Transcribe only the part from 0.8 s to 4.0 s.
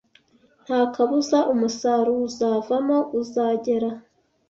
kabuza umusaruro uzavamo uzagera